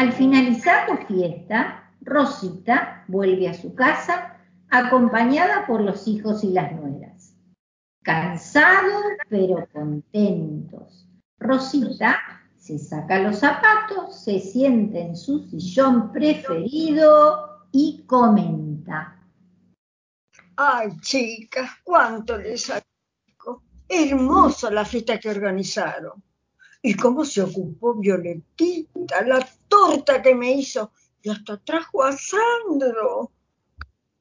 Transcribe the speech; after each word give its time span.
Al 0.00 0.14
finalizar 0.14 0.88
la 0.88 0.96
fiesta, 1.06 1.92
Rosita 2.00 3.04
vuelve 3.06 3.50
a 3.50 3.52
su 3.52 3.74
casa 3.74 4.34
acompañada 4.70 5.66
por 5.66 5.82
los 5.82 6.08
hijos 6.08 6.42
y 6.42 6.52
las 6.52 6.72
nueras. 6.72 7.36
Cansados 8.02 9.04
pero 9.28 9.68
contentos. 9.70 11.06
Rosita 11.38 12.18
se 12.56 12.78
saca 12.78 13.18
los 13.18 13.40
zapatos, 13.40 14.24
se 14.24 14.40
sienta 14.40 15.00
en 15.00 15.14
su 15.14 15.40
sillón 15.50 16.10
preferido 16.12 17.66
y 17.70 18.02
comenta. 18.06 19.22
Ay, 20.56 20.96
chicas, 21.02 21.72
cuánto 21.84 22.38
les 22.38 22.70
agradezco. 22.70 23.64
Hermosa 23.86 24.70
la 24.70 24.86
fiesta 24.86 25.20
que 25.20 25.28
organizaron. 25.28 26.22
Y 26.82 26.94
cómo 26.94 27.24
se 27.24 27.42
ocupó 27.42 27.94
Violetita, 27.94 29.22
la 29.22 29.46
torta 29.68 30.22
que 30.22 30.34
me 30.34 30.52
hizo. 30.52 30.92
Y 31.22 31.30
hasta 31.30 31.58
trajo 31.58 32.02
a 32.02 32.12
Sandro. 32.12 33.30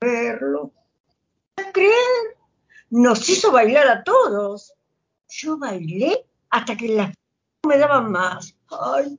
Verlo. 0.00 0.72
¿Creer? 1.72 2.36
Nos 2.90 3.28
hizo 3.28 3.52
bailar 3.52 3.86
a 3.88 4.02
todos. 4.02 4.74
Yo 5.28 5.58
bailé 5.58 6.26
hasta 6.50 6.76
que 6.76 6.88
las 6.88 7.14
me 7.66 7.78
daban 7.78 8.10
más. 8.10 8.56
Ay, 8.70 9.18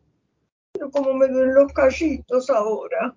pero 0.72 0.92
como 0.92 1.14
me 1.14 1.28
den 1.28 1.54
los 1.54 1.72
callitos 1.74 2.50
ahora. 2.50 3.16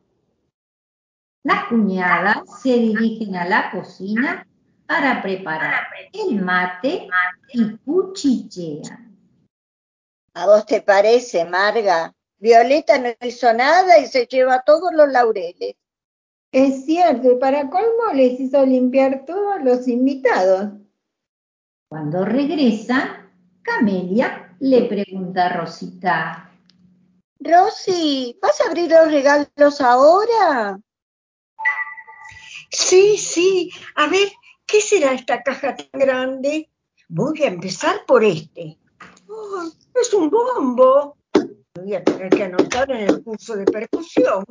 Las 1.43 1.65
cuñadas 1.69 2.63
se 2.63 2.75
dirigen 2.75 3.37
a 3.37 3.47
la 3.47 3.71
cocina 3.71 4.47
para 4.87 5.23
preparar 5.23 5.87
el 6.13 6.43
mate 6.43 7.09
y 7.53 7.77
cuchichean. 7.79 9.14
¿A 10.35 10.47
vos 10.47 10.67
te 10.67 10.83
parece, 10.83 11.45
Marga? 11.45 12.13
Violeta 12.39 12.99
no 12.99 13.11
hizo 13.23 13.53
nada 13.53 13.99
y 13.99 14.07
se 14.07 14.27
lleva 14.27 14.65
todos 14.65 14.93
los 14.93 15.09
laureles. 15.09 15.77
Es 16.51 16.85
cierto, 16.85 17.33
y 17.33 17.37
para 17.37 17.71
colmo 17.71 18.13
les 18.13 18.41
hizo 18.41 18.67
limpiar 18.67 19.25
todos 19.25 19.63
los 19.63 19.87
invitados. 19.87 20.73
Cuando 21.89 22.25
regresan, 22.25 23.33
Camelia 23.63 24.57
le 24.59 24.83
pregunta 24.83 25.47
a 25.47 25.57
Rosita. 25.57 26.51
Rosy, 27.39 28.37
¿vas 28.43 28.61
a 28.61 28.69
abrir 28.69 28.91
los 28.91 29.11
regalos 29.13 29.81
ahora? 29.81 30.81
Sí, 32.71 33.19
sí. 33.19 33.71
A 33.95 34.09
ver, 34.09 34.29
¿qué 34.67 34.81
será 34.81 35.13
esta 35.13 35.43
caja 35.43 35.77
tan 35.77 35.89
grande? 35.93 36.71
Voy 37.09 37.43
a 37.45 37.49
empezar 37.49 38.05
por 38.07 38.25
este. 38.25 38.79
Es 39.95 40.13
un 40.15 40.31
bombo. 40.31 41.17
Voy 41.75 41.95
a 41.95 42.05
tener 42.05 42.31
que 42.31 42.45
anotar 42.45 42.91
en 42.91 43.09
el 43.09 43.23
curso 43.23 43.57
de 43.57 43.65
percusión. 43.65 44.45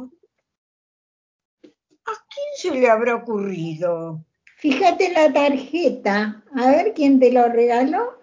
¿A 2.06 2.12
quién 2.12 2.48
se 2.56 2.72
le 2.72 2.90
habrá 2.90 3.16
ocurrido? 3.16 4.26
Fíjate 4.58 5.12
la 5.12 5.32
tarjeta. 5.32 6.44
A 6.56 6.68
ver 6.72 6.94
quién 6.94 7.20
te 7.20 7.32
lo 7.32 7.48
regaló. 7.48 8.20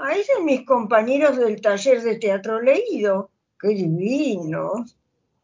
Ah, 0.00 0.14
es 0.14 0.28
de 0.28 0.42
mis 0.42 0.64
compañeros 0.64 1.36
del 1.36 1.60
taller 1.60 2.02
de 2.02 2.16
teatro 2.16 2.60
leído. 2.60 3.30
¡Qué 3.58 3.68
divinos! 3.68 4.96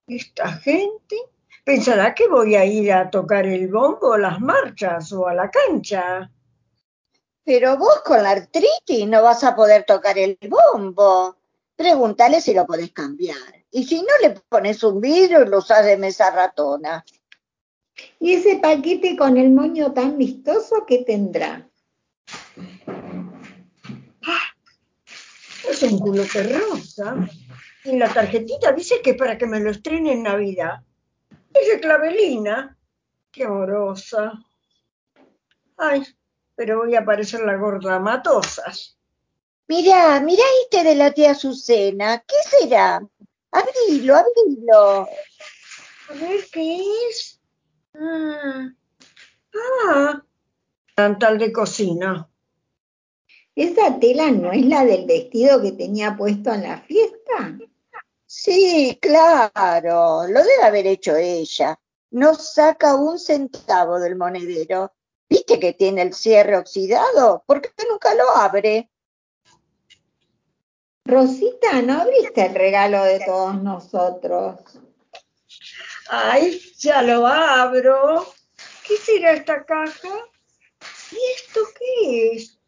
Esta 0.07 0.53
gente 0.53 1.17
pensará 1.65 2.15
que 2.15 2.29
voy 2.29 2.55
a 2.55 2.65
ir 2.65 2.93
a 2.93 3.11
tocar 3.11 3.47
el 3.47 3.69
bombo 3.69 4.13
a 4.13 4.19
las 4.19 4.41
marchas 4.41 5.13
o 5.13 5.27
a 5.27 5.35
la 5.35 5.51
cancha. 5.51 6.31
Pero 7.45 7.77
vos 7.77 8.01
con 8.05 8.23
la 8.23 8.31
artritis 8.31 9.07
no 9.07 9.23
vas 9.23 9.45
a 9.45 9.55
poder 9.55 9.85
tocar 9.85 10.19
el 10.19 10.39
bombo. 10.49 11.37
Pregúntale 11.77 12.41
si 12.41 12.55
lo 12.55 12.67
podés 12.67 12.93
cambiar. 12.93 13.65
Y 13.71 13.85
si 13.85 14.01
no, 14.01 14.09
le 14.23 14.31
pones 14.49 14.83
un 14.83 15.01
vidrio 15.01 15.43
y 15.43 15.49
lo 15.49 15.59
usas 15.59 15.85
de 15.85 15.97
mesa 15.97 16.31
ratona. 16.31 17.05
¿Y 18.19 18.35
ese 18.35 18.57
paquete 18.57 19.17
con 19.17 19.37
el 19.37 19.51
moño 19.51 19.93
tan 19.93 20.17
vistoso 20.17 20.85
que 20.87 21.05
tendrá? 21.05 21.69
Ah, 24.27 24.55
es 25.69 25.83
un 25.83 25.99
culote 25.99 26.43
rosa. 26.45 27.17
Y 27.85 27.91
en 27.91 27.99
la 27.99 28.13
tarjetita 28.13 28.73
dice 28.73 29.03
que 29.03 29.15
para 29.15 29.37
que 29.37 29.47
me 29.47 29.61
lo 29.61 29.71
estrene 29.71 30.13
en 30.13 30.23
Navidad. 30.23 30.81
Dice 31.53 31.81
Clavelina. 31.81 32.79
Qué 33.31 33.45
amorosa. 33.45 34.33
Ay, 35.77 36.05
pero 36.55 36.79
voy 36.79 36.95
a 36.95 37.05
parecer 37.05 37.41
la 37.41 37.57
gorda 37.57 37.99
matosas. 37.99 38.97
Mira, 39.67 40.21
mira 40.21 40.45
este 40.63 40.85
de 40.85 40.95
la 40.95 41.13
tía 41.13 41.33
Azucena. 41.33 42.23
¿Qué 42.27 42.35
será? 42.59 43.03
Abrilo, 43.51 44.17
abrilo. 44.17 45.09
A 46.09 46.13
ver 46.15 46.45
qué 46.53 46.81
es. 47.09 47.41
Ah, 47.95 48.69
ah, 49.55 50.23
tantal 50.95 51.39
de 51.39 51.53
cocina. 51.53 52.29
¿Esa 53.55 53.99
tela 54.01 54.31
no 54.33 54.53
es 54.53 54.67
la 54.67 54.85
del 54.85 55.07
vestido 55.07 55.63
que 55.63 55.73
tenía 55.73 56.17
puesto 56.17 56.53
en 56.53 56.63
la 56.65 56.81
fiesta? 56.81 57.57
Sí, 58.27 58.99
claro, 59.01 60.27
lo 60.27 60.41
debe 60.43 60.63
haber 60.65 60.89
hecho 60.89 61.17
ella. 61.17 61.79
No 62.11 62.35
saca 62.35 62.97
un 62.97 63.19
centavo 63.19 64.01
del 64.01 64.17
monedero. 64.17 64.93
¿Viste 65.29 65.59
que 65.59 65.73
tiene 65.73 66.03
el 66.03 66.15
cierre 66.15 66.57
oxidado? 66.57 67.43
¿Por 67.47 67.61
qué 67.61 67.71
nunca 67.89 68.15
lo 68.15 68.29
abre? 68.31 68.91
Rosita, 71.05 71.83
¿no 71.83 72.01
abriste 72.01 72.47
el 72.47 72.55
regalo 72.55 73.05
de 73.05 73.21
todos 73.21 73.63
nosotros? 73.63 74.61
Ay, 76.09 76.61
ya 76.79 77.03
lo 77.03 77.27
abro. 77.27 78.27
¿Qué 78.87 78.97
será 78.97 79.33
esta 79.33 79.65
caja? 79.65 80.09
¿Y 81.13 81.17
esto 81.37 81.61
qué 81.79 82.33
es? 82.33 82.59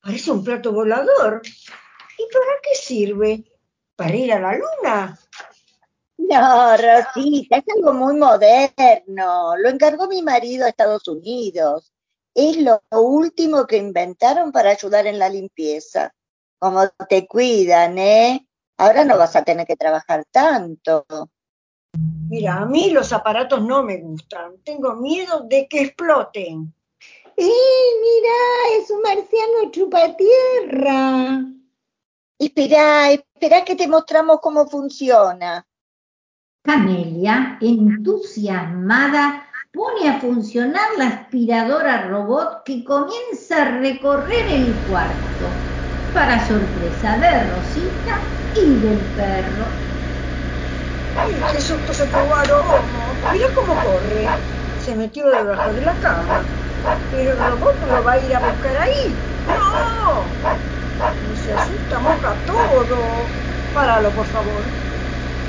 Parece 0.00 0.30
un 0.30 0.44
plato 0.44 0.72
volador. 0.72 1.42
¿Y 2.18 2.32
para 2.32 2.60
qué 2.62 2.74
sirve? 2.74 3.44
¿Para 3.96 4.14
ir 4.14 4.32
a 4.32 4.40
la 4.40 4.52
luna? 4.54 5.18
No, 6.18 6.76
Rosita, 6.76 7.56
es 7.56 7.64
algo 7.76 7.92
muy 7.92 8.14
moderno. 8.16 9.56
Lo 9.56 9.68
encargó 9.68 10.08
mi 10.08 10.20
marido 10.20 10.66
a 10.66 10.68
Estados 10.68 11.06
Unidos. 11.08 11.92
Es 12.34 12.56
lo 12.58 12.82
último 12.90 13.66
que 13.66 13.76
inventaron 13.76 14.52
para 14.52 14.70
ayudar 14.70 15.06
en 15.06 15.18
la 15.18 15.28
limpieza. 15.28 16.12
Como 16.58 16.88
te 17.08 17.26
cuidan, 17.26 17.98
¿eh? 17.98 18.46
Ahora 18.78 19.04
no 19.04 19.16
vas 19.16 19.36
a 19.36 19.44
tener 19.44 19.66
que 19.66 19.76
trabajar 19.76 20.24
tanto. 20.30 21.06
Mira, 22.28 22.56
a 22.56 22.66
mí 22.66 22.90
los 22.90 23.12
aparatos 23.12 23.62
no 23.62 23.82
me 23.82 23.98
gustan. 23.98 24.58
Tengo 24.64 24.94
miedo 24.94 25.40
de 25.48 25.66
que 25.68 25.82
exploten. 25.82 26.74
¡Eh, 27.36 27.90
mira! 28.02 28.82
Es 28.82 28.90
un 28.90 29.00
marciano 29.02 29.70
chupatierra. 29.70 31.44
Espera, 32.38 33.12
espera 33.12 33.64
que 33.64 33.76
te 33.76 33.86
mostramos 33.88 34.40
cómo 34.40 34.66
funciona. 34.68 35.67
Camelia, 36.68 37.56
entusiasmada, 37.62 39.48
pone 39.72 40.06
a 40.06 40.20
funcionar 40.20 40.98
la 40.98 41.06
aspiradora 41.06 42.02
robot 42.08 42.62
que 42.62 42.84
comienza 42.84 43.62
a 43.62 43.78
recorrer 43.78 44.48
el 44.50 44.84
cuarto, 44.84 45.48
para 46.12 46.46
sorpresa 46.46 47.16
de 47.16 47.44
Rosita 47.44 48.20
y 48.54 48.82
del 48.82 49.14
perro. 49.14 49.64
¡Ay, 51.14 51.40
qué 51.50 51.58
susto 51.62 51.94
se 51.94 52.06
probaron! 52.08 53.18
Mira 53.32 53.46
cómo 53.54 53.82
corre. 53.82 54.28
Se 54.76 54.94
metió 54.94 55.26
debajo 55.26 55.72
de 55.72 55.80
la 55.80 55.98
cama. 55.98 56.46
Pero 57.10 57.32
el 57.32 57.38
robot 57.38 57.82
lo 57.86 58.04
va 58.04 58.12
a 58.12 58.18
ir 58.18 58.36
a 58.36 58.40
buscar 58.40 58.76
ahí. 58.76 59.26
¡No! 59.46 60.36
se 61.34 61.50
asusta, 61.50 61.98
moja 61.98 62.44
todo. 62.44 63.30
Páralo, 63.72 64.14
por 64.14 64.26
favor. 64.26 64.87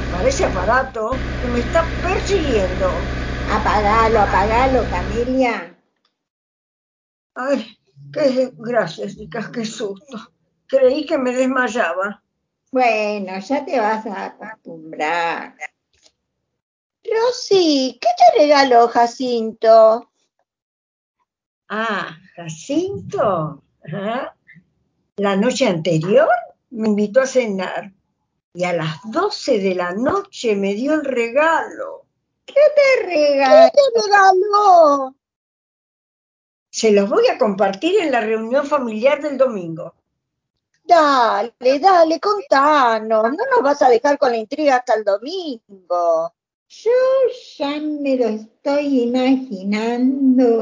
Parece 0.09 0.45
aparato 0.45 1.27
que 1.39 1.47
me 1.47 1.59
está 1.59 1.95
persiguiendo. 2.01 3.11
Apagalo, 3.45 4.21
apagalo, 4.21 4.87
Camelia. 4.87 5.77
Ay, 7.35 7.77
qué 8.11 8.51
gracias, 8.57 9.15
chicas, 9.15 9.49
qué 9.49 9.65
susto. 9.65 10.33
Creí 10.67 11.05
que 11.05 11.17
me 11.17 11.31
desmayaba. 11.31 12.23
Bueno, 12.71 13.39
ya 13.39 13.65
te 13.65 13.79
vas 13.79 14.05
a 14.07 14.25
acostumbrar. 14.25 15.55
Rosy, 17.03 17.97
¿qué 18.01 18.07
te 18.17 18.39
regaló 18.39 18.87
Jacinto? 18.87 20.11
Ah, 21.67 22.17
Jacinto. 22.35 23.63
Ajá. 23.85 24.35
La 25.17 25.35
noche 25.35 25.67
anterior 25.67 26.29
me 26.71 26.89
invitó 26.89 27.21
a 27.21 27.27
cenar 27.27 27.93
y 28.53 28.63
a 28.63 28.73
las 28.73 28.99
12 29.05 29.59
de 29.59 29.75
la 29.75 29.91
noche 29.93 30.55
me 30.55 30.73
dio 30.73 30.93
el 30.93 31.05
regalo. 31.05 32.05
¿Qué 32.45 32.53
te 32.53 33.05
regaló? 33.05 33.71
¿Qué 33.71 33.81
te 33.93 34.01
regaló? 34.01 35.15
Se 36.71 36.91
los 36.91 37.09
voy 37.09 37.27
a 37.27 37.37
compartir 37.37 37.99
en 37.99 38.11
la 38.11 38.21
reunión 38.21 38.65
familiar 38.65 39.21
del 39.21 39.37
domingo. 39.37 39.93
Dale, 40.83 41.79
dale, 41.79 42.19
contanos. 42.19 43.23
No 43.23 43.45
nos 43.51 43.61
vas 43.61 43.81
a 43.83 43.89
dejar 43.89 44.17
con 44.17 44.31
la 44.31 44.37
intriga 44.37 44.77
hasta 44.77 44.95
el 44.95 45.03
domingo. 45.03 46.33
Yo 46.67 46.91
ya 47.57 47.79
me 47.79 48.15
lo 48.15 48.27
estoy 48.29 49.03
imaginando. 49.03 50.57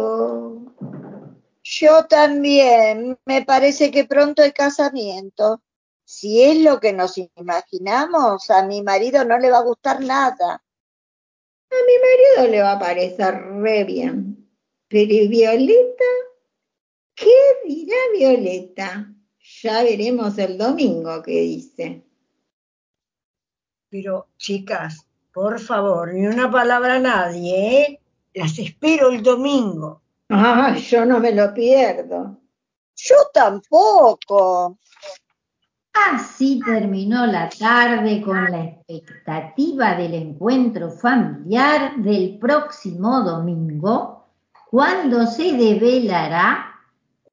Yo 1.64 2.06
también. 2.08 3.18
Me 3.26 3.46
parece 3.46 3.90
que 3.92 4.04
pronto 4.06 4.42
hay 4.42 4.52
casamiento. 4.52 5.62
Si 6.10 6.42
es 6.42 6.64
lo 6.64 6.80
que 6.80 6.94
nos 6.94 7.18
imaginamos, 7.18 8.50
a 8.50 8.66
mi 8.66 8.82
marido 8.82 9.26
no 9.26 9.38
le 9.38 9.52
va 9.52 9.58
a 9.58 9.64
gustar 9.64 10.00
nada. 10.00 10.54
A 10.54 11.76
mi 11.86 12.38
marido 12.40 12.50
le 12.50 12.62
va 12.62 12.72
a 12.72 12.80
parecer 12.80 13.36
re 13.62 13.84
bien. 13.84 14.50
Pero 14.88 15.14
¿y 15.14 15.28
Violeta? 15.28 16.06
¿Qué 17.14 17.36
dirá 17.66 17.98
Violeta? 18.18 19.14
Ya 19.62 19.84
veremos 19.84 20.38
el 20.38 20.58
domingo 20.58 21.22
qué 21.22 21.42
dice. 21.42 22.06
Pero, 23.90 24.30
chicas, 24.38 25.06
por 25.34 25.60
favor, 25.60 26.14
ni 26.14 26.26
una 26.26 26.50
palabra 26.50 26.96
a 26.96 27.00
nadie, 27.00 27.82
¿eh? 27.82 28.02
Las 28.34 28.58
espero 28.58 29.10
el 29.10 29.22
domingo. 29.22 30.02
Ah, 30.30 30.74
yo 30.78 31.06
no 31.06 31.20
me 31.20 31.34
lo 31.34 31.54
pierdo. 31.54 32.40
Yo 32.96 33.16
tampoco. 33.34 34.80
Así 36.06 36.60
terminó 36.64 37.26
la 37.26 37.50
tarde 37.50 38.22
con 38.22 38.44
la 38.52 38.64
expectativa 38.88 39.96
del 39.96 40.14
encuentro 40.14 40.90
familiar 40.92 41.96
del 41.98 42.38
próximo 42.38 43.22
domingo, 43.22 44.26
cuando 44.70 45.26
se 45.26 45.54
develará 45.54 46.76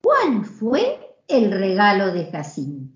cuál 0.00 0.44
fue 0.44 1.16
el 1.28 1.50
regalo 1.52 2.12
de 2.12 2.31
Jacinto. 2.31 2.94